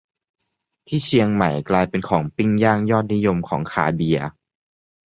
[0.87, 4.27] ที่เชียงใหม่ กลายเป็นของปิ้งย่างยอดนิยมของขาเบียร์